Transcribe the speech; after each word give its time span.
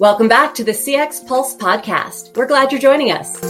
Welcome 0.00 0.28
back 0.28 0.54
to 0.54 0.62
the 0.62 0.70
CX 0.70 1.26
Pulse 1.26 1.56
podcast. 1.56 2.36
We're 2.36 2.46
glad 2.46 2.70
you're 2.70 2.80
joining 2.80 3.10
us. 3.10 3.42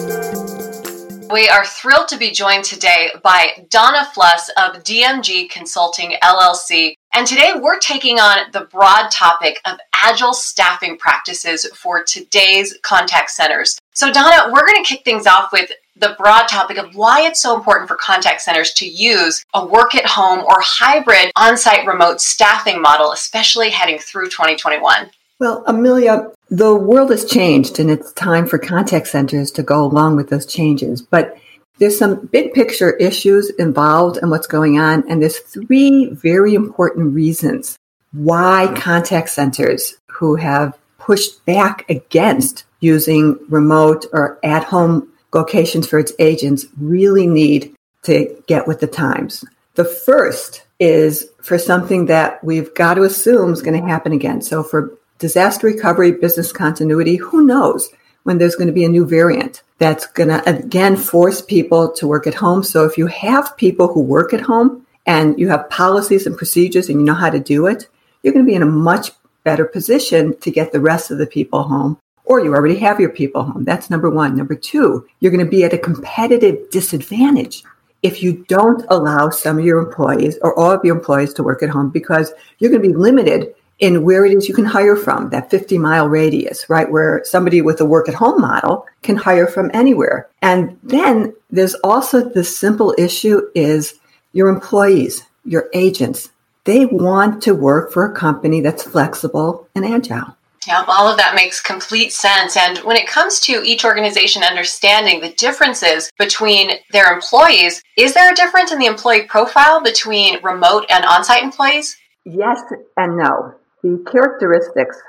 We 1.30 1.46
are 1.46 1.66
thrilled 1.66 2.08
to 2.08 2.16
be 2.16 2.30
joined 2.30 2.64
today 2.64 3.10
by 3.22 3.66
Donna 3.68 4.08
Fluss 4.14 4.48
of 4.56 4.82
DMG 4.82 5.50
Consulting 5.50 6.16
LLC. 6.22 6.94
And 7.12 7.26
today 7.26 7.52
we're 7.54 7.78
taking 7.78 8.18
on 8.18 8.50
the 8.52 8.62
broad 8.62 9.10
topic 9.10 9.60
of 9.66 9.76
agile 9.94 10.32
staffing 10.32 10.96
practices 10.96 11.66
for 11.74 12.02
today's 12.02 12.78
contact 12.80 13.28
centers. 13.28 13.78
So, 13.92 14.10
Donna, 14.10 14.50
we're 14.50 14.66
going 14.66 14.82
to 14.82 14.88
kick 14.88 15.04
things 15.04 15.26
off 15.26 15.52
with 15.52 15.70
the 15.96 16.14
broad 16.16 16.46
topic 16.46 16.78
of 16.78 16.94
why 16.94 17.26
it's 17.26 17.42
so 17.42 17.54
important 17.54 17.88
for 17.88 17.96
contact 17.96 18.40
centers 18.40 18.72
to 18.74 18.88
use 18.88 19.44
a 19.52 19.66
work 19.66 19.94
at 19.94 20.06
home 20.06 20.38
or 20.38 20.56
hybrid 20.60 21.30
on 21.36 21.58
site 21.58 21.86
remote 21.86 22.22
staffing 22.22 22.80
model, 22.80 23.12
especially 23.12 23.68
heading 23.68 23.98
through 23.98 24.30
2021. 24.30 25.10
Well, 25.40 25.62
Amelia, 25.66 26.32
the 26.50 26.74
world 26.74 27.10
has 27.10 27.24
changed 27.24 27.78
and 27.78 27.90
it's 27.90 28.12
time 28.12 28.46
for 28.46 28.58
contact 28.58 29.08
centers 29.08 29.50
to 29.52 29.62
go 29.62 29.84
along 29.84 30.16
with 30.16 30.30
those 30.30 30.46
changes. 30.46 31.02
But 31.02 31.36
there's 31.78 31.98
some 31.98 32.26
big 32.26 32.52
picture 32.54 32.96
issues 32.96 33.50
involved 33.50 34.18
in 34.22 34.30
what's 34.30 34.46
going 34.46 34.80
on. 34.80 35.08
And 35.08 35.22
there's 35.22 35.38
three 35.38 36.10
very 36.12 36.54
important 36.54 37.14
reasons 37.14 37.78
why 38.12 38.72
contact 38.76 39.28
centers 39.28 39.94
who 40.06 40.34
have 40.36 40.76
pushed 40.98 41.44
back 41.44 41.88
against 41.90 42.64
using 42.80 43.38
remote 43.48 44.06
or 44.12 44.38
at 44.42 44.64
home 44.64 45.12
locations 45.34 45.86
for 45.86 45.98
its 45.98 46.12
agents 46.18 46.66
really 46.78 47.26
need 47.26 47.74
to 48.02 48.42
get 48.46 48.66
with 48.66 48.80
the 48.80 48.86
times. 48.86 49.44
The 49.74 49.84
first 49.84 50.64
is 50.80 51.28
for 51.42 51.58
something 51.58 52.06
that 52.06 52.42
we've 52.42 52.74
got 52.74 52.94
to 52.94 53.02
assume 53.02 53.52
is 53.52 53.62
going 53.62 53.80
to 53.80 53.86
happen 53.86 54.12
again. 54.12 54.40
So 54.40 54.62
for 54.62 54.97
disaster 55.18 55.66
recovery, 55.66 56.12
business 56.12 56.52
continuity, 56.52 57.16
who 57.16 57.44
knows 57.44 57.90
when 58.22 58.38
there's 58.38 58.56
going 58.56 58.66
to 58.66 58.72
be 58.72 58.84
a 58.84 58.88
new 58.88 59.06
variant 59.06 59.62
that's 59.78 60.06
going 60.06 60.28
to 60.28 60.48
again 60.48 60.96
force 60.96 61.40
people 61.40 61.92
to 61.92 62.06
work 62.06 62.26
at 62.26 62.34
home. 62.34 62.62
So 62.62 62.84
if 62.84 62.98
you 62.98 63.06
have 63.06 63.56
people 63.56 63.92
who 63.92 64.00
work 64.00 64.32
at 64.32 64.40
home 64.40 64.86
and 65.06 65.38
you 65.38 65.48
have 65.48 65.70
policies 65.70 66.26
and 66.26 66.36
procedures 66.36 66.88
and 66.88 67.00
you 67.00 67.06
know 67.06 67.14
how 67.14 67.30
to 67.30 67.40
do 67.40 67.66
it, 67.66 67.88
you're 68.22 68.32
going 68.32 68.44
to 68.44 68.50
be 68.50 68.56
in 68.56 68.62
a 68.62 68.66
much 68.66 69.10
better 69.44 69.64
position 69.64 70.38
to 70.40 70.50
get 70.50 70.72
the 70.72 70.80
rest 70.80 71.10
of 71.10 71.18
the 71.18 71.26
people 71.26 71.62
home 71.62 71.98
or 72.28 72.40
you 72.40 72.54
already 72.54 72.76
have 72.76 73.00
your 73.00 73.08
people 73.08 73.42
home. 73.42 73.64
That's 73.64 73.88
number 73.88 74.10
one. 74.10 74.36
Number 74.36 74.54
two, 74.54 75.06
you're 75.20 75.32
going 75.32 75.44
to 75.44 75.50
be 75.50 75.64
at 75.64 75.72
a 75.72 75.78
competitive 75.78 76.68
disadvantage 76.70 77.64
if 78.02 78.22
you 78.22 78.44
don't 78.48 78.84
allow 78.90 79.30
some 79.30 79.58
of 79.58 79.64
your 79.64 79.78
employees 79.78 80.38
or 80.42 80.56
all 80.58 80.70
of 80.70 80.84
your 80.84 80.96
employees 80.96 81.32
to 81.34 81.42
work 81.42 81.62
at 81.62 81.70
home 81.70 81.88
because 81.88 82.32
you're 82.58 82.70
going 82.70 82.82
to 82.82 82.88
be 82.88 82.94
limited 82.94 83.54
in 83.78 84.02
where 84.02 84.24
it 84.24 84.32
is 84.32 84.48
you 84.48 84.54
can 84.54 84.64
hire 84.64 84.96
from, 84.96 85.30
that 85.30 85.50
50 85.50 85.78
mile 85.78 86.08
radius, 86.08 86.68
right? 86.68 86.90
Where 86.90 87.22
somebody 87.24 87.62
with 87.62 87.80
a 87.80 87.84
work 87.84 88.08
at 88.08 88.14
home 88.14 88.40
model 88.40 88.86
can 89.02 89.16
hire 89.16 89.46
from 89.46 89.70
anywhere. 89.72 90.28
And 90.42 90.78
then 90.82 91.34
there's 91.50 91.74
also 91.84 92.28
the 92.28 92.44
simple 92.44 92.94
issue 92.98 93.42
is 93.54 93.94
your 94.32 94.48
employees, 94.48 95.22
your 95.44 95.68
agents, 95.72 96.30
they 96.68 96.84
want 96.84 97.42
to 97.44 97.54
work 97.54 97.92
for 97.92 98.04
a 98.04 98.14
company 98.14 98.60
that's 98.60 98.82
flexible 98.82 99.66
and 99.74 99.86
agile. 99.86 100.36
Yeah, 100.66 100.84
all 100.86 101.08
of 101.08 101.16
that 101.16 101.34
makes 101.34 101.62
complete 101.62 102.12
sense. 102.12 102.58
And 102.58 102.76
when 102.80 102.96
it 102.96 103.06
comes 103.06 103.40
to 103.40 103.62
each 103.64 103.86
organization 103.86 104.42
understanding 104.42 105.22
the 105.22 105.32
differences 105.32 106.10
between 106.18 106.72
their 106.92 107.10
employees, 107.10 107.82
is 107.96 108.12
there 108.12 108.30
a 108.30 108.36
difference 108.36 108.70
in 108.70 108.78
the 108.78 108.84
employee 108.84 109.22
profile 109.22 109.82
between 109.82 110.42
remote 110.42 110.84
and 110.90 111.06
on 111.06 111.24
site 111.24 111.42
employees? 111.42 111.96
Yes 112.26 112.60
and 112.98 113.16
no. 113.16 113.54
The 113.82 114.04
characteristics 114.10 115.00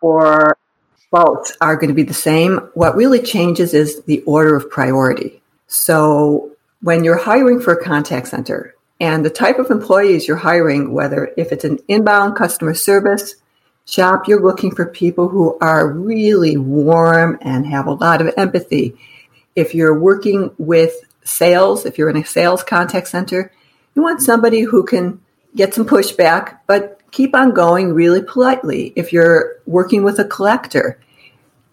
for 0.00 0.56
both 1.12 1.56
are 1.60 1.76
going 1.76 1.88
to 1.88 1.94
be 1.94 2.02
the 2.02 2.14
same. 2.14 2.56
What 2.74 2.96
really 2.96 3.20
changes 3.20 3.72
is 3.72 4.02
the 4.02 4.22
order 4.22 4.56
of 4.56 4.70
priority. 4.70 5.42
So 5.66 6.52
when 6.82 7.04
you're 7.04 7.18
hiring 7.18 7.60
for 7.60 7.72
a 7.72 7.84
contact 7.84 8.28
center 8.28 8.74
and 9.00 9.24
the 9.24 9.30
type 9.30 9.58
of 9.58 9.70
employees 9.70 10.26
you're 10.26 10.36
hiring, 10.36 10.92
whether 10.92 11.32
if 11.36 11.52
it's 11.52 11.64
an 11.64 11.78
inbound 11.88 12.36
customer 12.36 12.74
service 12.74 13.36
shop, 13.84 14.26
you're 14.26 14.42
looking 14.42 14.74
for 14.74 14.86
people 14.86 15.28
who 15.28 15.56
are 15.60 15.88
really 15.88 16.56
warm 16.56 17.38
and 17.40 17.66
have 17.66 17.86
a 17.86 17.92
lot 17.92 18.20
of 18.20 18.34
empathy. 18.36 18.96
If 19.54 19.74
you're 19.74 19.98
working 19.98 20.50
with 20.58 20.94
sales, 21.24 21.86
if 21.86 21.98
you're 21.98 22.10
in 22.10 22.16
a 22.16 22.24
sales 22.24 22.62
contact 22.62 23.08
center, 23.08 23.52
you 23.94 24.02
want 24.02 24.20
somebody 24.20 24.62
who 24.62 24.84
can 24.84 25.20
get 25.54 25.72
some 25.72 25.86
pushback, 25.86 26.58
but 26.66 27.00
keep 27.16 27.34
on 27.34 27.54
going 27.54 27.94
really 27.94 28.20
politely. 28.20 28.92
If 28.94 29.10
you're 29.10 29.56
working 29.64 30.04
with 30.04 30.18
a 30.18 30.24
collector, 30.24 31.00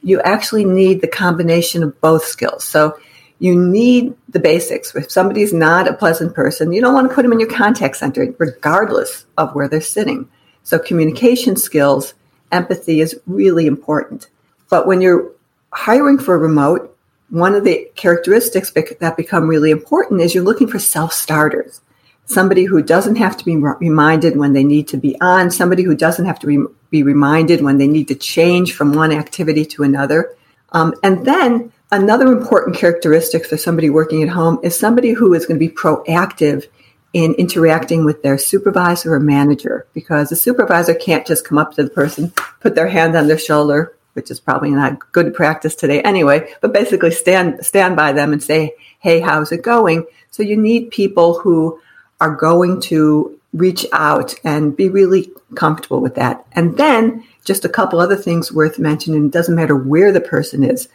you 0.02 0.22
actually 0.22 0.64
need 0.64 1.02
the 1.02 1.08
combination 1.10 1.84
of 1.84 2.00
both 2.00 2.24
skills. 2.24 2.64
So 2.64 2.98
you 3.40 3.54
need 3.54 4.16
the 4.30 4.40
basics. 4.40 4.96
If 4.96 5.12
somebody's 5.12 5.52
not 5.52 5.90
a 5.90 5.98
pleasant 5.98 6.34
person, 6.34 6.72
you 6.72 6.80
don't 6.80 6.94
want 6.94 7.10
to 7.10 7.14
put 7.14 7.24
them 7.24 7.34
in 7.34 7.42
your 7.42 7.50
contact 7.50 7.98
center, 7.98 8.34
regardless 8.38 9.26
of 9.38 9.54
where 9.54 9.68
they're 9.68 9.82
sitting. 9.82 10.30
So 10.64 10.80
communication 10.80 11.58
skills, 11.58 12.14
empathy 12.54 13.02
is 13.02 13.20
really 13.28 13.68
important. 13.68 14.30
But 14.70 14.88
when 14.88 15.02
you're 15.02 15.30
hiring 15.74 16.20
for 16.20 16.36
a 16.36 16.38
remote, 16.38 16.98
one 17.32 17.54
of 17.54 17.66
the 17.66 17.92
characteristics 17.96 18.72
that 18.72 19.18
become 19.18 19.50
really 19.50 19.72
important 19.72 20.22
is 20.22 20.34
you're 20.34 20.46
looking 20.46 20.70
for 20.70 20.80
self 20.80 21.12
starters 21.12 21.82
somebody 22.26 22.64
who 22.64 22.82
doesn't 22.82 23.18
have 23.18 23.38
to 23.38 23.46
be 23.46 23.56
reminded 23.56 24.38
when 24.38 24.54
they 24.54 24.64
need 24.64 24.88
to 24.90 24.98
be 24.98 25.20
on, 25.22 25.52
somebody 25.52 25.84
who 25.84 25.96
doesn't 25.96 26.26
have 26.26 26.40
to 26.40 26.48
re- 26.48 26.68
be 26.90 27.04
reminded 27.04 27.62
when 27.62 27.78
they 27.78 27.88
need 27.88 28.08
to 28.08 28.16
change 28.16 28.74
from 28.74 28.94
one 28.94 29.12
activity 29.12 29.66
to 29.66 29.84
another. 29.84 30.36
Um, 30.72 30.94
and 31.04 31.26
then 31.26 31.72
another 31.92 32.28
important 32.28 32.76
characteristic 32.76 33.46
for 33.46 33.58
somebody 33.58 33.90
working 33.90 34.24
at 34.24 34.30
home 34.30 34.60
is 34.64 34.78
somebody 34.78 35.12
who 35.12 35.34
is 35.34 35.46
going 35.46 35.60
to 35.60 35.68
be 35.68 35.74
proactive 35.74 36.68
in 37.14 37.34
interacting 37.36 38.06
with 38.06 38.24
their 38.24 38.40
supervisor 38.40 39.14
or 39.14 39.20
manager 39.20 39.86
because 39.94 40.30
the 40.30 40.36
supervisor 40.36 40.96
can't 40.96 41.28
just 41.28 41.46
come 41.46 41.60
up 41.60 41.74
to 41.74 41.84
the 41.84 41.90
person, 41.90 42.32
put 42.60 42.74
their 42.74 42.88
hand 42.88 43.16
on 43.16 43.28
their 43.28 43.38
shoulder, 43.38 43.96
which 44.14 44.32
is 44.32 44.40
probably 44.40 44.72
not 44.72 45.12
good 45.12 45.34
practice 45.34 45.76
today 45.76 46.02
anyway, 46.02 46.52
but 46.62 46.74
basically 46.74 47.12
stand 47.12 47.64
stand 47.64 47.96
by 47.96 48.14
them 48.14 48.34
and 48.34 48.42
say, 48.42 48.76
"Hey, 49.00 49.20
how's 49.20 49.52
it 49.52 49.62
going?" 49.62 50.06
So 50.32 50.42
you 50.42 50.58
need 50.58 50.92
people 50.92 51.40
who 51.40 51.80
are 52.24 52.34
going 52.34 52.80
to 52.80 53.38
reach 53.52 53.86
out 53.92 54.34
and 54.46 54.78
be 54.78 54.88
really 54.88 55.30
comfortable 55.56 56.00
with 56.00 56.16
that. 56.16 56.46
And 56.54 56.78
then 56.78 57.26
just 57.44 57.66
a 57.66 57.70
couple 57.70 58.00
other 58.00 58.16
things 58.16 58.50
worth 58.50 58.80
mentioning. 58.80 59.26
It 59.26 59.32
doesn't 59.32 59.56
matter 59.56 59.76
where 59.76 60.14
the 60.14 60.22
person 60.22 60.64
is. 60.64 60.88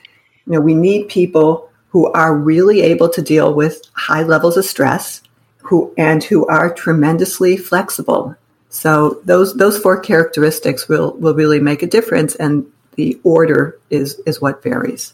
You 0.47 0.55
know, 0.55 0.61
we 0.61 0.73
need 0.73 1.09
people 1.09 1.71
who 1.91 2.11
are 2.13 2.35
really 2.35 2.81
able 2.81 3.11
to 3.11 3.21
deal 3.21 3.53
with 3.53 3.83
high 3.93 4.23
levels 4.23 4.57
of 4.57 4.65
stress 4.65 5.21
who 5.59 5.93
and 5.99 6.25
who 6.25 6.47
are 6.47 6.73
tremendously 6.73 7.59
flexible. 7.59 8.35
So 8.71 9.21
those 9.27 9.55
those 9.55 9.79
four 9.79 10.01
characteristics 10.01 10.89
will 10.89 11.13
will 11.19 11.35
really 11.35 11.61
make 11.61 11.83
a 11.83 11.87
difference 11.87 12.35
and 12.37 12.67
the 12.97 13.21
order 13.23 13.79
is 13.91 14.19
is 14.25 14.41
what 14.41 14.63
varies. 14.63 15.13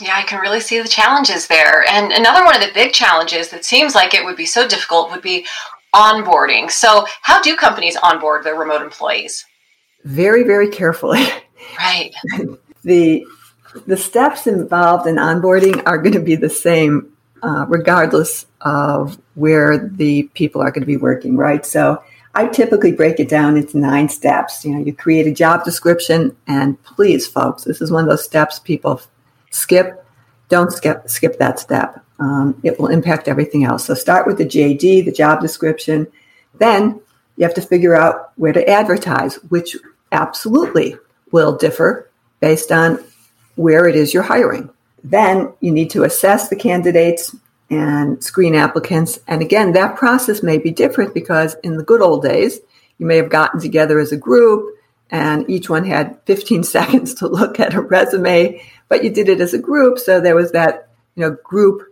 Yeah, 0.00 0.14
I 0.14 0.22
can 0.22 0.40
really 0.40 0.60
see 0.60 0.80
the 0.80 0.88
challenges 0.88 1.46
there. 1.46 1.88
And 1.88 2.12
another 2.12 2.44
one 2.44 2.54
of 2.54 2.60
the 2.60 2.72
big 2.74 2.92
challenges 2.92 3.48
that 3.48 3.64
seems 3.64 3.94
like 3.94 4.12
it 4.12 4.24
would 4.24 4.36
be 4.36 4.44
so 4.44 4.68
difficult 4.68 5.10
would 5.10 5.22
be 5.22 5.46
onboarding. 5.94 6.70
So, 6.70 7.06
how 7.22 7.40
do 7.40 7.56
companies 7.56 7.96
onboard 7.96 8.44
their 8.44 8.56
remote 8.56 8.82
employees? 8.82 9.46
Very, 10.04 10.42
very 10.42 10.68
carefully. 10.68 11.24
Right. 11.78 12.14
the 12.84 13.24
the 13.86 13.96
steps 13.96 14.46
involved 14.46 15.06
in 15.06 15.16
onboarding 15.16 15.82
are 15.86 15.98
going 15.98 16.14
to 16.14 16.20
be 16.20 16.36
the 16.36 16.50
same 16.50 17.12
uh, 17.42 17.66
regardless 17.68 18.46
of 18.62 19.18
where 19.34 19.78
the 19.78 20.24
people 20.34 20.62
are 20.62 20.70
going 20.70 20.82
to 20.82 20.86
be 20.86 20.96
working, 20.96 21.36
right? 21.36 21.64
So 21.64 22.02
I 22.34 22.46
typically 22.48 22.92
break 22.92 23.20
it 23.20 23.28
down 23.28 23.56
into 23.56 23.78
nine 23.78 24.08
steps. 24.08 24.64
You 24.64 24.74
know, 24.74 24.84
you 24.84 24.94
create 24.94 25.26
a 25.26 25.32
job 25.32 25.64
description, 25.64 26.36
and 26.46 26.82
please, 26.82 27.26
folks, 27.26 27.64
this 27.64 27.80
is 27.80 27.90
one 27.90 28.04
of 28.04 28.10
those 28.10 28.24
steps 28.24 28.58
people 28.58 29.00
skip, 29.50 30.04
don't 30.48 30.72
skip 30.72 31.08
skip 31.08 31.38
that 31.38 31.58
step. 31.58 32.04
Um, 32.18 32.60
it 32.62 32.78
will 32.78 32.88
impact 32.88 33.28
everything 33.28 33.64
else. 33.64 33.84
So 33.84 33.94
start 33.94 34.26
with 34.26 34.38
the 34.38 34.46
JD, 34.46 35.04
the 35.04 35.12
job 35.12 35.40
description. 35.40 36.06
Then 36.54 37.00
you 37.36 37.44
have 37.44 37.54
to 37.54 37.60
figure 37.60 37.94
out 37.94 38.32
where 38.36 38.52
to 38.52 38.68
advertise, 38.68 39.36
which 39.50 39.76
absolutely 40.12 40.96
will 41.30 41.56
differ 41.56 42.08
based 42.40 42.72
on 42.72 43.04
where 43.56 43.86
it 43.86 43.96
is 43.96 44.14
you're 44.14 44.22
hiring. 44.22 44.70
Then 45.04 45.52
you 45.60 45.72
need 45.72 45.90
to 45.90 46.04
assess 46.04 46.48
the 46.48 46.56
candidates 46.56 47.34
and 47.68 48.22
screen 48.22 48.54
applicants. 48.54 49.18
And 49.26 49.42
again, 49.42 49.72
that 49.72 49.96
process 49.96 50.42
may 50.42 50.58
be 50.58 50.70
different 50.70 51.14
because 51.14 51.56
in 51.62 51.76
the 51.76 51.84
good 51.84 52.00
old 52.00 52.22
days, 52.22 52.60
you 52.98 53.06
may 53.06 53.16
have 53.16 53.28
gotten 53.28 53.60
together 53.60 53.98
as 53.98 54.12
a 54.12 54.16
group 54.16 54.75
and 55.10 55.48
each 55.48 55.68
one 55.68 55.84
had 55.84 56.18
15 56.26 56.64
seconds 56.76 57.14
to 57.14 57.28
look 57.28 57.60
at 57.60 57.74
a 57.74 57.80
resume, 57.80 58.62
but 58.88 59.04
you 59.04 59.10
did 59.10 59.28
it 59.28 59.40
as 59.40 59.54
a 59.54 59.58
group. 59.58 59.98
So 59.98 60.20
there 60.20 60.36
was 60.36 60.52
that, 60.52 60.88
you 61.14 61.22
know, 61.22 61.36
group 61.44 61.82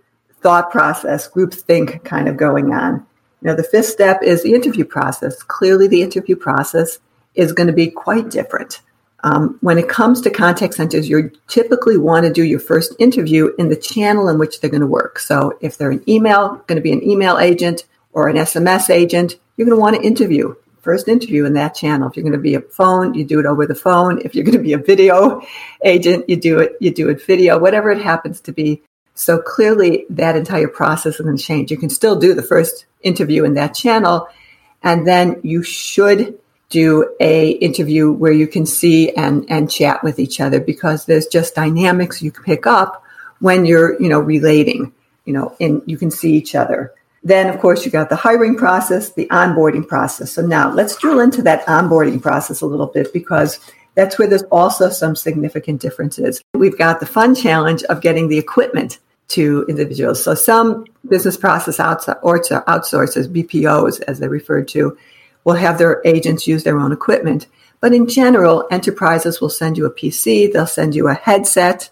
thought 0.41 0.71
process, 0.71 1.27
group 1.27 1.55
think 1.55 2.05
kind 2.05 2.29
of 2.29 2.37
going 2.37 2.73
on. 2.73 3.07
You 3.41 3.51
know, 3.51 3.57
the 3.57 3.63
fifth 3.63 3.87
step 3.87 4.23
is 4.23 4.43
the 4.43 4.55
interview 4.55 4.85
process. 4.85 5.43
Clearly, 5.43 5.87
the 5.87 6.03
interview 6.03 6.37
process 6.37 6.99
is 7.35 7.53
going 7.53 7.67
to 7.67 7.73
be 7.73 7.91
quite 7.91 8.31
different 8.31 8.81
Um, 9.25 9.57
when 9.63 9.79
it 9.79 9.89
comes 9.89 10.21
to 10.21 10.31
contact 10.31 10.75
centers, 10.75 11.09
you 11.09 11.31
typically 11.49 11.97
want 11.97 12.27
to 12.27 12.33
do 12.33 12.45
your 12.45 12.61
first 12.61 12.95
interview 12.99 13.55
in 13.59 13.71
the 13.71 13.77
channel 13.77 14.29
in 14.29 14.39
which 14.39 14.61
they're 14.61 14.71
going 14.71 14.83
to 14.83 14.87
work. 14.87 15.19
So 15.19 15.57
if 15.63 15.79
they're 15.79 15.91
an 15.91 16.05
email, 16.07 16.57
going 16.67 16.77
to 16.77 16.83
be 16.83 16.93
an 16.93 17.03
email 17.03 17.39
agent 17.39 17.87
or 18.13 18.29
an 18.29 18.37
SMS 18.37 18.91
agent, 18.91 19.37
you're 19.57 19.67
going 19.67 19.77
to 19.77 19.81
want 19.81 19.97
to 19.97 20.03
interview 20.03 20.55
first 20.85 21.09
interview 21.09 21.45
in 21.45 21.55
that 21.55 21.75
channel. 21.75 22.09
If 22.09 22.17
you're 22.17 22.23
going 22.23 22.33
to 22.33 22.39
be 22.39 22.55
a 22.55 22.61
phone, 22.61 23.15
you 23.15 23.25
do 23.25 23.41
it 23.41 23.47
over 23.47 23.67
the 23.67 23.75
phone. 23.75 24.21
If 24.25 24.35
you're 24.35 24.45
going 24.45 24.59
to 24.59 24.63
be 24.63 24.75
a 24.75 24.79
video 24.79 25.43
agent, 25.85 26.29
you 26.29 26.37
do 26.37 26.61
it, 26.61 26.77
you 26.81 26.93
do 26.93 27.09
it 27.09 27.25
video, 27.25 27.59
whatever 27.59 27.91
it 27.91 28.03
happens 28.03 28.41
to 28.43 28.53
be. 28.53 28.83
So 29.15 29.39
clearly 29.39 30.07
that 30.11 30.37
entire 30.37 30.69
process 30.69 31.15
is 31.15 31.21
going 31.21 31.37
to 31.37 31.43
change. 31.43 31.71
You 31.71 31.77
can 31.77 31.91
still 31.91 32.17
do 32.17 32.35
the 32.35 32.43
first 32.43 32.87
interview 33.03 33.45
in 33.45 33.55
that 33.55 33.75
channel. 33.75 34.29
And 34.83 35.07
then 35.07 35.41
you 35.43 35.63
should 35.63 36.39
do 36.69 37.15
a 37.21 37.51
interview 37.51 38.13
where 38.13 38.33
you 38.33 38.47
can 38.47 38.67
see 38.67 39.11
and, 39.11 39.47
and 39.49 39.71
chat 39.71 40.03
with 40.03 40.19
each 40.19 40.41
other 40.41 40.61
because 40.61 41.07
there's 41.07 41.27
just 41.27 41.55
dynamics 41.55 42.23
you 42.23 42.33
pick 42.33 42.67
up 42.67 43.05
when 43.39 43.65
you're, 43.65 44.01
you 44.03 44.09
know, 44.09 44.21
relating, 44.21 44.93
you 45.25 45.33
know, 45.33 45.55
and 45.61 45.83
you 45.87 45.97
can 45.97 46.11
see 46.11 46.35
each 46.35 46.55
other. 46.55 46.93
Then, 47.25 47.49
of 47.49 47.59
course, 47.59 47.87
you 47.87 47.91
got 47.91 48.11
the 48.11 48.17
hiring 48.17 48.55
process, 48.55 49.11
the 49.13 49.27
onboarding 49.29 49.89
process. 49.89 50.31
So 50.33 50.43
now 50.43 50.71
let's 50.71 50.97
drill 50.97 51.21
into 51.21 51.41
that 51.43 51.67
onboarding 51.67 52.21
process 52.21 52.61
a 52.61 52.67
little 52.67 52.87
bit 52.87 53.13
because 53.15 53.59
that's 53.95 54.19
where 54.19 54.29
there's 54.29 54.43
also 54.45 54.91
some 54.91 55.17
significant 55.17 55.81
differences. 55.81 56.43
We've 56.53 56.77
got 56.77 57.01
the 57.01 57.07
fun 57.07 57.35
challenge 57.35 57.83
of 57.85 58.03
getting 58.03 58.29
the 58.29 58.39
equipment 58.39 58.99
to 59.29 59.65
individuals. 59.69 60.23
So 60.23 60.35
some 60.35 60.85
business 61.09 61.39
process 61.39 61.79
outsourcers, 61.79 63.29
BPOs 63.29 64.03
as 64.03 64.19
they're 64.19 64.29
referred 64.29 64.69
to, 64.69 64.99
will 65.45 65.55
have 65.55 65.79
their 65.79 66.03
agents 66.05 66.47
use 66.47 66.65
their 66.65 66.79
own 66.79 66.93
equipment. 66.93 67.47
But 67.81 67.95
in 67.95 68.07
general, 68.07 68.67
enterprises 68.71 69.41
will 69.41 69.51
send 69.51 69.79
you 69.79 69.87
a 69.87 69.91
PC, 69.91 70.53
they'll 70.53 70.67
send 70.67 70.95
you 70.95 71.09
a 71.09 71.15
headset, 71.15 71.91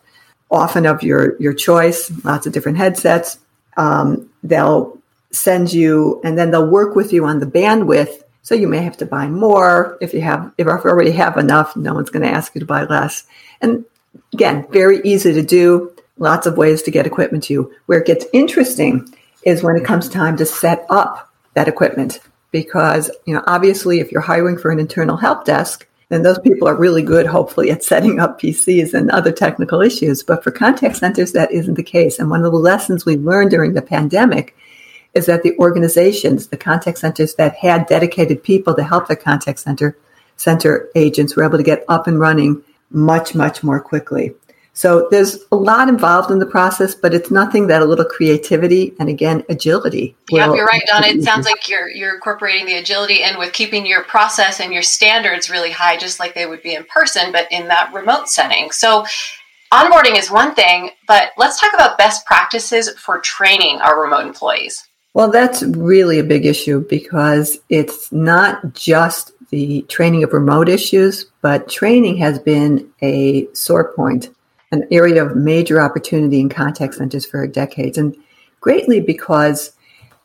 often 0.50 0.86
of 0.86 1.02
your, 1.02 1.40
your 1.40 1.54
choice, 1.54 2.10
lots 2.24 2.46
of 2.46 2.52
different 2.52 2.78
headsets. 2.78 3.38
Um, 3.76 4.30
they'll 4.42 5.01
send 5.32 5.72
you, 5.72 6.20
and 6.24 6.38
then 6.38 6.50
they'll 6.50 6.68
work 6.68 6.94
with 6.94 7.12
you 7.12 7.24
on 7.24 7.40
the 7.40 7.46
bandwidth. 7.46 8.22
So 8.42 8.54
you 8.54 8.68
may 8.68 8.82
have 8.82 8.96
to 8.98 9.06
buy 9.06 9.28
more 9.28 9.96
if 10.00 10.12
you 10.12 10.20
have, 10.20 10.52
if 10.58 10.66
you 10.66 10.72
already 10.72 11.12
have 11.12 11.36
enough, 11.36 11.76
no 11.76 11.94
one's 11.94 12.10
going 12.10 12.24
to 12.24 12.32
ask 12.32 12.54
you 12.54 12.60
to 12.60 12.66
buy 12.66 12.84
less. 12.84 13.24
And 13.60 13.84
again, 14.32 14.66
very 14.70 15.00
easy 15.02 15.32
to 15.32 15.42
do. 15.42 15.92
Lots 16.18 16.46
of 16.46 16.56
ways 16.56 16.82
to 16.82 16.90
get 16.90 17.06
equipment 17.06 17.44
to 17.44 17.52
you. 17.52 17.74
Where 17.86 18.00
it 18.00 18.06
gets 18.06 18.26
interesting 18.32 19.12
is 19.44 19.62
when 19.62 19.76
it 19.76 19.84
comes 19.84 20.08
time 20.08 20.36
to 20.36 20.46
set 20.46 20.84
up 20.90 21.32
that 21.54 21.68
equipment. 21.68 22.20
Because, 22.50 23.10
you 23.24 23.34
know, 23.34 23.42
obviously 23.46 24.00
if 24.00 24.12
you're 24.12 24.20
hiring 24.20 24.58
for 24.58 24.70
an 24.70 24.78
internal 24.78 25.16
help 25.16 25.44
desk, 25.44 25.88
then 26.10 26.22
those 26.22 26.38
people 26.38 26.68
are 26.68 26.76
really 26.76 27.00
good, 27.02 27.24
hopefully, 27.24 27.70
at 27.70 27.82
setting 27.82 28.20
up 28.20 28.38
PCs 28.38 28.92
and 28.92 29.10
other 29.10 29.32
technical 29.32 29.80
issues. 29.80 30.22
But 30.22 30.44
for 30.44 30.50
contact 30.50 30.96
centers, 30.96 31.32
that 31.32 31.50
isn't 31.50 31.74
the 31.74 31.82
case. 31.82 32.18
And 32.18 32.28
one 32.28 32.44
of 32.44 32.52
the 32.52 32.58
lessons 32.58 33.06
we 33.06 33.16
learned 33.16 33.50
during 33.50 33.72
the 33.72 33.80
pandemic 33.80 34.54
is 35.14 35.26
that 35.26 35.42
the 35.42 35.56
organizations, 35.58 36.48
the 36.48 36.56
contact 36.56 36.98
centers 36.98 37.34
that 37.34 37.56
had 37.56 37.86
dedicated 37.86 38.42
people 38.42 38.74
to 38.74 38.82
help 38.82 39.08
the 39.08 39.16
contact 39.16 39.58
center 39.58 39.96
center 40.36 40.88
agents 40.94 41.36
were 41.36 41.44
able 41.44 41.58
to 41.58 41.64
get 41.64 41.84
up 41.88 42.06
and 42.06 42.18
running 42.18 42.62
much, 42.90 43.34
much 43.34 43.62
more 43.62 43.80
quickly. 43.80 44.34
So 44.74 45.08
there's 45.10 45.38
a 45.52 45.56
lot 45.56 45.88
involved 45.90 46.30
in 46.30 46.38
the 46.38 46.46
process, 46.46 46.94
but 46.94 47.12
it's 47.12 47.30
nothing 47.30 47.66
that 47.66 47.82
a 47.82 47.84
little 47.84 48.06
creativity 48.06 48.94
and 48.98 49.08
again 49.08 49.44
agility. 49.50 50.16
Yeah, 50.30 50.52
you're 50.54 50.64
right, 50.64 50.82
Donna. 50.86 51.08
It 51.08 51.22
sounds 51.22 51.44
like 51.44 51.68
you're 51.68 51.90
you're 51.90 52.14
incorporating 52.14 52.64
the 52.64 52.76
agility 52.76 53.22
and 53.22 53.36
with 53.38 53.52
keeping 53.52 53.84
your 53.84 54.02
process 54.02 54.60
and 54.60 54.72
your 54.72 54.82
standards 54.82 55.50
really 55.50 55.70
high, 55.70 55.98
just 55.98 56.18
like 56.18 56.34
they 56.34 56.46
would 56.46 56.62
be 56.62 56.74
in 56.74 56.84
person, 56.84 57.32
but 57.32 57.48
in 57.50 57.68
that 57.68 57.92
remote 57.92 58.30
setting. 58.30 58.70
So 58.70 59.04
onboarding 59.72 60.18
is 60.18 60.30
one 60.30 60.54
thing, 60.54 60.90
but 61.06 61.32
let's 61.36 61.60
talk 61.60 61.74
about 61.74 61.98
best 61.98 62.24
practices 62.24 62.88
for 62.98 63.18
training 63.18 63.80
our 63.82 64.00
remote 64.00 64.24
employees. 64.24 64.88
Well, 65.14 65.30
that's 65.30 65.62
really 65.62 66.18
a 66.18 66.24
big 66.24 66.46
issue 66.46 66.86
because 66.88 67.60
it's 67.68 68.10
not 68.12 68.72
just 68.72 69.32
the 69.50 69.82
training 69.82 70.24
of 70.24 70.32
remote 70.32 70.70
issues, 70.70 71.26
but 71.42 71.68
training 71.68 72.16
has 72.16 72.38
been 72.38 72.90
a 73.02 73.46
sore 73.52 73.92
point, 73.92 74.30
an 74.70 74.88
area 74.90 75.22
of 75.22 75.36
major 75.36 75.82
opportunity 75.82 76.40
in 76.40 76.48
contact 76.48 76.94
centers 76.94 77.26
for 77.26 77.46
decades, 77.46 77.98
and 77.98 78.16
greatly 78.60 79.00
because 79.00 79.72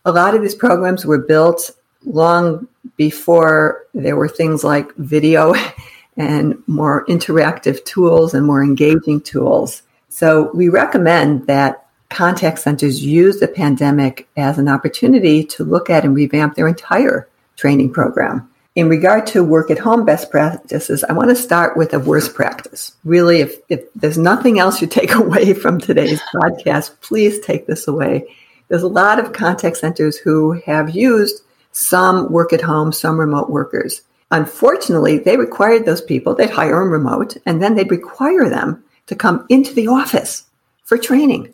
a 0.05 0.11
lot 0.11 0.33
of 0.33 0.41
these 0.41 0.55
programs 0.55 1.05
were 1.05 1.17
built 1.17 1.71
long 2.05 2.65
before 2.95 3.85
there 3.93 4.15
were 4.15 4.29
things 4.29 4.63
like 4.63 4.95
video 4.95 5.53
and 6.17 6.55
more 6.67 7.05
interactive 7.07 7.83
tools 7.83 8.33
and 8.33 8.45
more 8.45 8.63
engaging 8.63 9.19
tools. 9.19 9.81
So 10.07 10.49
we 10.53 10.69
recommend 10.69 11.47
that 11.47 11.86
contact 12.09 12.59
centers 12.59 13.03
use 13.03 13.39
the 13.39 13.47
pandemic 13.47 14.27
as 14.37 14.57
an 14.57 14.67
opportunity 14.67 15.43
to 15.43 15.63
look 15.63 15.89
at 15.89 16.05
and 16.05 16.15
revamp 16.15 16.55
their 16.55 16.67
entire 16.67 17.27
training 17.55 17.91
program. 17.91 18.49
In 18.75 18.89
regard 18.89 19.25
to 19.27 19.43
work 19.43 19.71
at 19.71 19.79
home 19.79 20.05
best 20.05 20.29
practices, 20.29 21.03
I 21.03 21.13
want 21.13 21.29
to 21.29 21.35
start 21.35 21.75
with 21.75 21.93
a 21.93 21.99
worst 21.99 22.35
practice. 22.35 22.95
Really, 23.03 23.39
if, 23.39 23.55
if 23.69 23.91
there's 23.95 24.19
nothing 24.19 24.59
else 24.59 24.81
you 24.81 24.87
take 24.87 25.15
away 25.15 25.53
from 25.53 25.79
today's 25.79 26.21
podcast, 26.33 26.91
please 27.01 27.39
take 27.39 27.65
this 27.65 27.87
away. 27.87 28.27
There's 28.67 28.83
a 28.83 28.87
lot 28.87 29.19
of 29.19 29.33
contact 29.33 29.77
centers 29.77 30.17
who 30.17 30.51
have 30.65 30.95
used 30.95 31.41
some 31.71 32.31
work 32.31 32.53
at 32.53 32.61
home, 32.61 32.91
some 32.91 33.19
remote 33.19 33.49
workers. 33.49 34.01
Unfortunately, 34.29 35.17
they 35.17 35.37
required 35.37 35.85
those 35.85 36.01
people, 36.01 36.35
they'd 36.35 36.49
hire 36.49 36.79
them 36.79 36.91
remote, 36.91 37.37
and 37.45 37.61
then 37.61 37.75
they'd 37.75 37.89
require 37.89 38.49
them 38.49 38.83
to 39.07 39.15
come 39.15 39.45
into 39.49 39.73
the 39.73 39.87
office 39.87 40.43
for 40.83 40.97
training. 40.97 41.53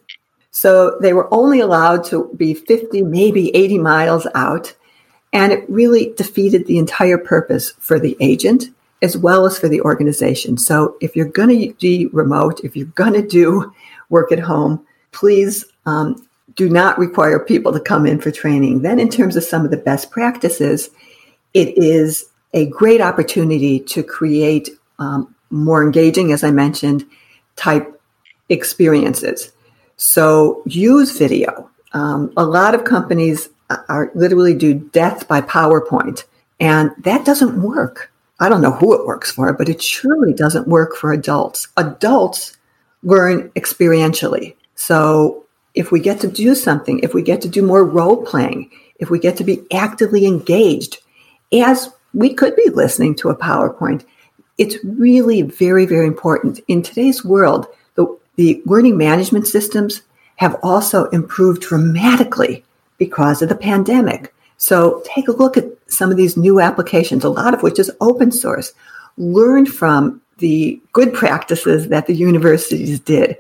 So 0.54 0.98
they 1.02 1.14
were 1.14 1.34
only 1.34 1.60
allowed 1.60 2.06
to 2.06 2.32
be 2.38 2.54
50, 2.54 3.02
maybe 3.02 3.54
80 3.56 3.80
miles 3.80 4.28
out. 4.36 4.74
And 5.34 5.52
it 5.52 5.68
really 5.68 6.14
defeated 6.16 6.68
the 6.68 6.78
entire 6.78 7.18
purpose 7.18 7.72
for 7.80 8.00
the 8.00 8.16
agent 8.20 8.70
as 9.02 9.18
well 9.18 9.46
as 9.46 9.58
for 9.58 9.68
the 9.68 9.82
organization. 9.82 10.58
So 10.58 10.96
if 11.02 11.16
you're 11.16 11.26
going 11.26 11.50
to 11.50 11.74
be 11.74 12.06
remote, 12.14 12.62
if 12.64 12.76
you're 12.76 12.86
going 12.86 13.14
to 13.14 13.28
do 13.28 13.74
work 14.10 14.32
at 14.32 14.40
home, 14.40 14.86
please 15.12 15.66
um, 15.88 16.26
do 16.56 16.70
not 16.70 17.00
require 17.00 17.40
people 17.40 17.74
to 17.74 17.80
come 17.80 18.06
in 18.06 18.22
for 18.22 18.32
training. 18.32 18.84
Then, 18.84 19.00
in 19.00 19.10
terms 19.10 19.36
of 19.36 19.44
some 19.44 19.66
of 19.66 19.72
the 19.72 19.78
best 19.78 20.12
practices, 20.12 20.90
it 21.54 21.78
is 21.78 22.30
a 22.54 22.68
great 22.68 23.02
opportunity 23.02 23.80
to 23.80 24.04
create 24.04 24.70
um, 25.00 25.36
more 25.50 25.84
engaging, 25.84 26.32
as 26.32 26.44
I 26.44 26.52
mentioned, 26.52 27.06
type 27.56 28.00
experiences. 28.50 29.52
So 29.98 30.64
use 30.66 31.18
video. 31.18 31.70
Um, 31.94 32.34
a 32.36 32.46
lot 32.46 32.76
of 32.76 32.84
companies 32.84 33.50
are 33.70 34.12
literally 34.16 34.54
do 34.54 34.74
death 34.74 35.28
by 35.28 35.42
PowerPoint, 35.42 36.24
and 36.60 36.92
that 37.00 37.26
doesn't 37.26 37.62
work. 37.62 38.12
I 38.40 38.50
don't 38.50 38.62
know 38.62 38.72
who 38.72 38.94
it 38.94 39.06
works 39.06 39.32
for, 39.32 39.54
but 39.54 39.70
it 39.70 39.82
surely 39.82 40.34
doesn't 40.34 40.68
work 40.68 40.96
for 40.96 41.14
adults. 41.14 41.68
Adults 41.78 42.58
learn 43.04 43.50
experientially. 43.52 44.56
So 44.76 45.46
if 45.76 45.92
we 45.92 46.00
get 46.00 46.20
to 46.22 46.28
do 46.28 46.56
something, 46.56 47.00
if 47.00 47.14
we 47.14 47.22
get 47.22 47.42
to 47.42 47.50
do 47.50 47.62
more 47.62 47.84
role 47.84 48.24
playing, 48.26 48.72
if 48.98 49.10
we 49.10 49.20
get 49.20 49.38
to 49.38 49.44
be 49.44 49.64
actively 49.72 50.26
engaged, 50.26 50.98
as 51.52 51.90
we 52.14 52.34
could 52.34 52.56
be 52.56 52.70
listening 52.70 53.16
to 53.16 53.30
a 53.30 53.36
PowerPoint, 53.36 54.04
it's 54.58 54.84
really 54.84 55.42
very, 55.42 55.86
very 55.86 56.06
important. 56.06 56.60
In 56.68 56.82
today's 56.82 57.26
world, 57.26 57.68
the 58.36 58.62
learning 58.66 58.98
management 58.98 59.48
systems 59.48 60.02
have 60.38 60.56
also 60.64 61.06
improved 61.10 61.62
dramatically 61.62 62.64
because 62.98 63.42
of 63.42 63.50
the 63.50 63.56
pandemic. 63.56 64.34
So 64.58 65.04
take 65.06 65.28
a 65.28 65.34
look 65.34 65.58
at 65.58 65.66
some 65.88 66.12
of 66.12 66.18
these 66.18 66.38
new 66.38 66.60
applications, 66.60 67.24
a 67.24 67.30
lot 67.30 67.54
of 67.54 67.64
which 67.64 67.80
is 67.80 67.92
open 68.02 68.32
source. 68.32 68.74
Learn 69.18 69.66
from 69.66 70.22
the 70.38 70.82
good 70.94 71.14
practices 71.14 71.90
that 71.90 72.08
the 72.08 72.16
universities 72.16 73.00
did 73.00 73.38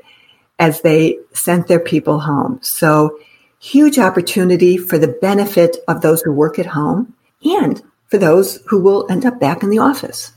as 0.59 0.81
they 0.81 1.17
sent 1.33 1.67
their 1.67 1.79
people 1.79 2.19
home. 2.19 2.59
So 2.61 3.17
huge 3.59 3.97
opportunity 3.97 4.77
for 4.77 4.97
the 4.97 5.07
benefit 5.07 5.77
of 5.87 6.01
those 6.01 6.21
who 6.21 6.31
work 6.33 6.59
at 6.59 6.65
home 6.67 7.13
and 7.43 7.81
for 8.07 8.17
those 8.17 8.61
who 8.67 8.81
will 8.81 9.09
end 9.09 9.25
up 9.25 9.39
back 9.39 9.63
in 9.63 9.69
the 9.69 9.79
office. 9.79 10.33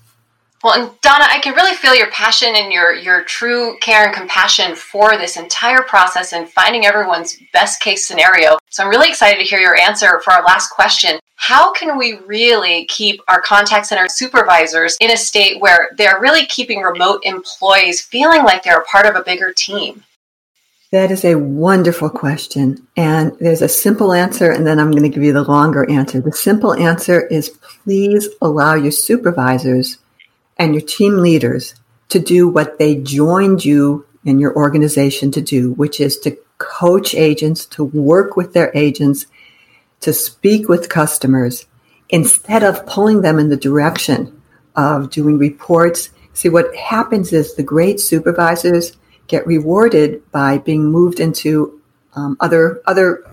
Well, 0.66 0.82
and 0.82 1.00
Donna, 1.00 1.26
I 1.30 1.38
can 1.38 1.54
really 1.54 1.76
feel 1.76 1.94
your 1.94 2.10
passion 2.10 2.56
and 2.56 2.72
your 2.72 2.92
your 2.92 3.22
true 3.22 3.78
care 3.78 4.04
and 4.04 4.12
compassion 4.12 4.74
for 4.74 5.16
this 5.16 5.36
entire 5.36 5.82
process 5.82 6.32
and 6.32 6.48
finding 6.48 6.84
everyone's 6.84 7.38
best 7.52 7.80
case 7.80 8.04
scenario. 8.04 8.58
So 8.70 8.82
I'm 8.82 8.88
really 8.88 9.08
excited 9.08 9.38
to 9.38 9.48
hear 9.48 9.60
your 9.60 9.76
answer 9.76 10.20
for 10.24 10.32
our 10.32 10.42
last 10.42 10.70
question. 10.70 11.20
How 11.36 11.72
can 11.72 11.96
we 11.96 12.18
really 12.26 12.84
keep 12.86 13.20
our 13.28 13.40
contact 13.40 13.86
center 13.86 14.08
supervisors 14.08 14.96
in 15.00 15.12
a 15.12 15.16
state 15.16 15.60
where 15.60 15.90
they're 15.96 16.18
really 16.18 16.46
keeping 16.46 16.80
remote 16.80 17.20
employees 17.22 18.00
feeling 18.00 18.42
like 18.42 18.64
they're 18.64 18.80
a 18.80 18.84
part 18.86 19.06
of 19.06 19.14
a 19.14 19.22
bigger 19.22 19.52
team? 19.52 20.02
That 20.90 21.12
is 21.12 21.24
a 21.24 21.36
wonderful 21.36 22.10
question. 22.10 22.88
And 22.96 23.38
there's 23.38 23.62
a 23.62 23.68
simple 23.68 24.12
answer, 24.12 24.50
and 24.50 24.66
then 24.66 24.80
I'm 24.80 24.90
going 24.90 25.04
to 25.04 25.10
give 25.10 25.22
you 25.22 25.32
the 25.32 25.44
longer 25.44 25.88
answer. 25.88 26.20
The 26.20 26.32
simple 26.32 26.74
answer 26.74 27.24
is 27.28 27.50
please 27.84 28.28
allow 28.42 28.74
your 28.74 28.90
supervisors 28.90 29.98
and 30.56 30.74
your 30.74 30.82
team 30.82 31.18
leaders 31.18 31.74
to 32.08 32.18
do 32.18 32.48
what 32.48 32.78
they 32.78 32.96
joined 32.96 33.64
you 33.64 34.06
in 34.24 34.38
your 34.38 34.54
organization 34.56 35.30
to 35.32 35.40
do, 35.40 35.72
which 35.72 36.00
is 36.00 36.18
to 36.20 36.36
coach 36.58 37.14
agents, 37.14 37.66
to 37.66 37.84
work 37.84 38.36
with 38.36 38.52
their 38.52 38.70
agents, 38.74 39.26
to 40.00 40.12
speak 40.12 40.68
with 40.68 40.88
customers 40.88 41.66
instead 42.08 42.62
of 42.62 42.86
pulling 42.86 43.22
them 43.22 43.38
in 43.38 43.48
the 43.48 43.56
direction 43.56 44.40
of 44.74 45.10
doing 45.10 45.38
reports. 45.38 46.10
See, 46.32 46.48
what 46.48 46.74
happens 46.76 47.32
is 47.32 47.54
the 47.54 47.62
great 47.62 48.00
supervisors 48.00 48.96
get 49.26 49.46
rewarded 49.46 50.30
by 50.30 50.58
being 50.58 50.84
moved 50.84 51.18
into 51.18 51.80
um, 52.14 52.36
other 52.40 52.80
other 52.86 53.24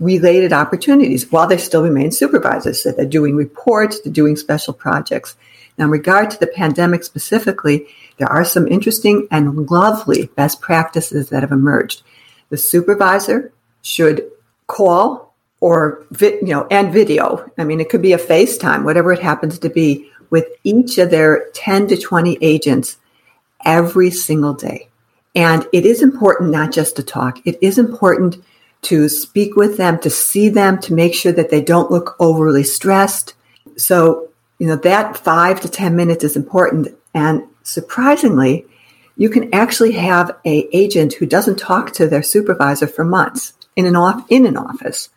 related 0.00 0.52
opportunities 0.52 1.30
while 1.30 1.46
they 1.46 1.56
still 1.56 1.82
remain 1.82 2.10
supervisors. 2.10 2.82
So 2.82 2.90
they're 2.90 3.06
doing 3.06 3.36
reports, 3.36 4.00
they're 4.00 4.12
doing 4.12 4.36
special 4.36 4.74
projects. 4.74 5.36
Now, 5.82 5.86
in 5.86 5.90
regard 5.90 6.30
to 6.30 6.38
the 6.38 6.46
pandemic 6.46 7.02
specifically, 7.02 7.88
there 8.16 8.30
are 8.30 8.44
some 8.44 8.68
interesting 8.68 9.26
and 9.32 9.68
lovely 9.68 10.26
best 10.36 10.60
practices 10.60 11.30
that 11.30 11.42
have 11.42 11.50
emerged. 11.50 12.04
The 12.50 12.56
supervisor 12.56 13.52
should 13.82 14.30
call 14.68 15.34
or 15.58 16.04
vi- 16.12 16.38
you 16.40 16.54
know 16.54 16.68
and 16.70 16.92
video. 16.92 17.50
I 17.58 17.64
mean, 17.64 17.80
it 17.80 17.88
could 17.88 18.00
be 18.00 18.12
a 18.12 18.18
FaceTime, 18.18 18.84
whatever 18.84 19.12
it 19.12 19.18
happens 19.18 19.58
to 19.58 19.68
be, 19.68 20.08
with 20.30 20.46
each 20.62 20.98
of 20.98 21.10
their 21.10 21.48
10 21.52 21.88
to 21.88 21.96
20 21.96 22.38
agents 22.40 22.98
every 23.64 24.10
single 24.12 24.54
day. 24.54 24.88
And 25.34 25.66
it 25.72 25.84
is 25.84 26.00
important 26.00 26.52
not 26.52 26.70
just 26.70 26.94
to 26.94 27.02
talk. 27.02 27.44
It 27.44 27.58
is 27.60 27.76
important 27.76 28.36
to 28.82 29.08
speak 29.08 29.56
with 29.56 29.78
them, 29.78 29.98
to 29.98 30.10
see 30.10 30.48
them, 30.48 30.78
to 30.82 30.94
make 30.94 31.12
sure 31.12 31.32
that 31.32 31.50
they 31.50 31.60
don't 31.60 31.90
look 31.90 32.14
overly 32.20 32.62
stressed. 32.62 33.34
So, 33.76 34.28
you 34.58 34.66
know, 34.66 34.76
that 34.76 35.16
five 35.16 35.60
to 35.60 35.68
10 35.68 35.96
minutes 35.96 36.24
is 36.24 36.36
important. 36.36 36.88
And 37.14 37.44
surprisingly, 37.62 38.66
you 39.16 39.28
can 39.28 39.52
actually 39.54 39.92
have 39.92 40.36
a 40.44 40.68
agent 40.76 41.14
who 41.14 41.26
doesn't 41.26 41.58
talk 41.58 41.92
to 41.92 42.08
their 42.08 42.22
supervisor 42.22 42.86
for 42.86 43.04
months 43.04 43.54
in 43.76 43.86
an 43.86 43.96
off 43.96 44.24
in 44.30 44.46
an 44.46 44.56
office 44.56 45.10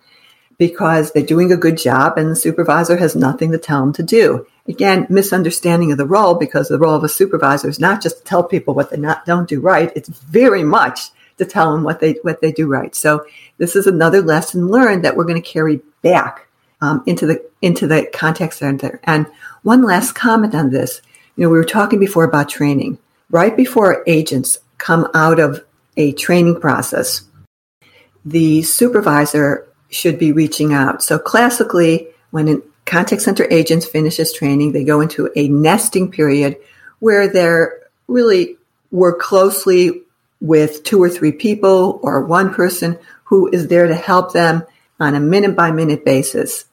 because 0.58 1.12
they're 1.12 1.24
doing 1.24 1.52
a 1.52 1.58
good 1.58 1.78
job 1.78 2.18
and 2.18 2.30
the 2.30 2.36
supervisor 2.36 2.98
has 2.98 3.16
nothing 3.16 3.52
to 3.52 3.58
tell 3.58 3.82
them 3.82 3.94
to 3.94 4.04
do. 4.04 4.48
Again, 4.68 5.06
misunderstanding 5.10 5.92
of 5.92 5.98
the 5.98 6.06
role 6.06 6.36
because 6.36 6.70
the 6.70 6.80
role 6.80 6.96
of 6.96 7.04
a 7.04 7.10
supervisor 7.10 7.68
is 7.68 7.80
not 7.80 8.02
just 8.02 8.20
to 8.20 8.24
tell 8.24 8.44
people 8.44 8.74
what 8.74 8.90
they 8.90 8.98
not 8.98 9.26
don't 9.26 9.50
do 9.50 9.60
right. 9.60 9.92
It's 9.96 10.10
very 10.10 10.64
much 10.64 11.12
to 11.38 11.46
tell 11.46 11.74
them 11.74 11.84
what 11.84 12.00
they 12.00 12.14
what 12.22 12.42
they 12.42 12.52
do 12.52 12.68
right. 12.68 12.96
So 12.96 13.26
this 13.58 13.76
is 13.76 13.88
another 13.88 14.22
lesson 14.22 14.68
learned 14.68 15.04
that 15.04 15.16
we're 15.16 15.26
going 15.26 15.42
to 15.42 15.50
carry 15.50 15.82
back 16.02 16.48
um, 16.82 17.04
into 17.06 17.26
the 17.26 17.44
into 17.62 17.88
the 17.88 18.08
contact 18.14 18.54
center. 18.54 19.00
And 19.04 19.28
one 19.64 19.84
last 19.84 20.14
comment 20.14 20.56
on 20.56 20.70
this. 20.70 21.02
You 21.36 21.44
know, 21.44 21.50
we 21.50 21.58
were 21.58 21.66
talking 21.66 22.00
before 22.00 22.24
about 22.24 22.50
training. 22.50 22.98
Right 23.30 23.56
before 23.56 24.04
agents 24.08 24.60
come 24.78 25.10
out 25.14 25.40
of 25.40 25.66
a 25.98 26.12
training 26.14 26.60
process, 26.60 27.24
the 28.24 28.62
supervisor 28.62 29.68
should 29.90 30.20
be 30.20 30.32
reaching 30.32 30.74
out. 30.74 31.02
So 31.02 31.18
classically, 31.18 32.08
when 32.32 32.48
a 32.48 32.58
contact 32.86 33.22
center 33.22 33.48
agents 33.50 33.86
finishes 33.86 34.34
training, 34.34 34.72
they 34.72 34.84
go 34.84 35.02
into 35.02 35.32
a 35.36 35.48
nesting 35.48 36.12
period 36.12 36.58
where 37.00 37.28
they're 37.28 37.82
really 38.08 38.58
work 38.92 39.20
closely 39.20 40.02
with 40.42 40.84
two 40.84 41.02
or 41.02 41.10
three 41.10 41.32
people 41.32 42.00
or 42.04 42.24
one 42.24 42.54
person 42.54 42.98
who 43.24 43.48
is 43.48 43.68
there 43.68 43.88
to 43.88 43.96
help 43.96 44.34
them 44.34 44.64
on 45.00 45.16
a 45.16 45.20
minute 45.20 45.56
by 45.56 45.72
minute 45.72 46.06
basis. 46.06 46.66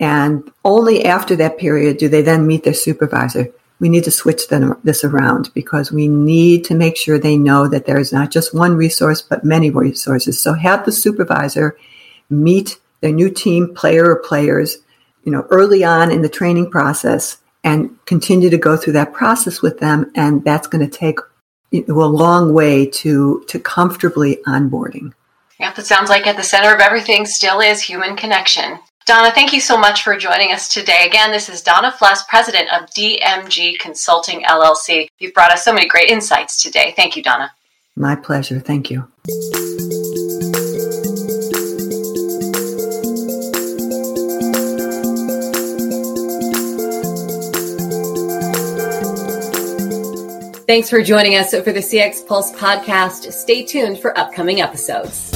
And 0.00 0.50
only 0.64 1.04
after 1.04 1.36
that 1.36 1.58
period 1.58 1.98
do 1.98 2.08
they 2.08 2.22
then 2.22 2.46
meet 2.46 2.64
their 2.64 2.74
supervisor. 2.74 3.48
We 3.78 3.88
need 3.88 4.04
to 4.04 4.10
switch 4.10 4.48
them, 4.48 4.78
this 4.84 5.04
around 5.04 5.50
because 5.54 5.90
we 5.90 6.08
need 6.08 6.64
to 6.66 6.74
make 6.74 6.96
sure 6.96 7.18
they 7.18 7.36
know 7.36 7.68
that 7.68 7.86
there 7.86 7.98
is 7.98 8.12
not 8.12 8.30
just 8.30 8.54
one 8.54 8.74
resource, 8.76 9.22
but 9.22 9.44
many 9.44 9.70
resources. 9.70 10.40
So 10.40 10.54
have 10.54 10.84
the 10.84 10.92
supervisor 10.92 11.76
meet 12.30 12.78
their 13.00 13.12
new 13.12 13.30
team 13.30 13.74
player 13.74 14.10
or 14.10 14.22
players, 14.22 14.78
you 15.24 15.32
know, 15.32 15.46
early 15.50 15.84
on 15.84 16.10
in 16.10 16.22
the 16.22 16.28
training 16.28 16.70
process 16.70 17.38
and 17.64 17.96
continue 18.06 18.50
to 18.50 18.58
go 18.58 18.76
through 18.76 18.94
that 18.94 19.12
process 19.12 19.62
with 19.62 19.78
them. 19.78 20.10
And 20.14 20.44
that's 20.44 20.66
going 20.66 20.88
to 20.88 20.98
take 20.98 21.18
a 21.72 21.92
long 21.92 22.52
way 22.52 22.86
to, 22.86 23.44
to 23.48 23.58
comfortably 23.58 24.38
onboarding. 24.46 25.12
Yeah, 25.62 25.72
it 25.78 25.86
sounds 25.86 26.10
like 26.10 26.26
at 26.26 26.36
the 26.36 26.42
center 26.42 26.74
of 26.74 26.80
everything 26.80 27.24
still 27.24 27.60
is 27.60 27.80
human 27.80 28.16
connection. 28.16 28.80
Donna, 29.06 29.30
thank 29.30 29.52
you 29.52 29.60
so 29.60 29.78
much 29.78 30.02
for 30.02 30.16
joining 30.16 30.50
us 30.50 30.66
today. 30.68 31.06
Again, 31.06 31.30
this 31.30 31.48
is 31.48 31.62
Donna 31.62 31.92
Fluss, 31.92 32.24
president 32.24 32.68
of 32.72 32.90
DMG 32.90 33.78
Consulting 33.78 34.42
LLC. 34.42 35.06
You've 35.20 35.34
brought 35.34 35.52
us 35.52 35.64
so 35.64 35.72
many 35.72 35.86
great 35.86 36.10
insights 36.10 36.60
today. 36.60 36.92
Thank 36.96 37.14
you, 37.14 37.22
Donna. 37.22 37.52
My 37.94 38.16
pleasure. 38.16 38.58
Thank 38.58 38.90
you. 38.90 39.06
Thanks 50.66 50.90
for 50.90 51.02
joining 51.02 51.36
us 51.36 51.50
for 51.50 51.72
the 51.72 51.78
CX 51.80 52.26
Pulse 52.26 52.50
podcast. 52.50 53.32
Stay 53.32 53.64
tuned 53.64 54.00
for 54.00 54.18
upcoming 54.18 54.60
episodes. 54.60 55.31